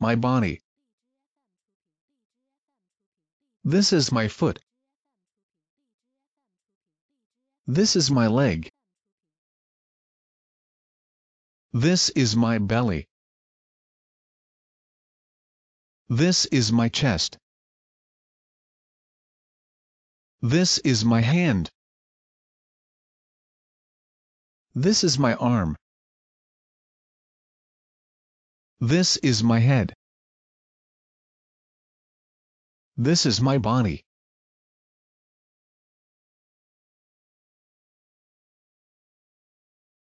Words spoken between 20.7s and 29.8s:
is my hand. This is my arm. This is my